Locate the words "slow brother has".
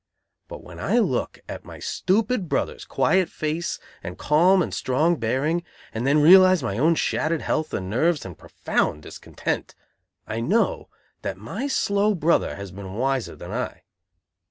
11.67-12.71